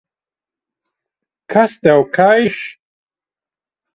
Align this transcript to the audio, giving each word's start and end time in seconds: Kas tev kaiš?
Kas 1.51 1.73
tev 1.81 2.01
kaiš? 2.15 2.57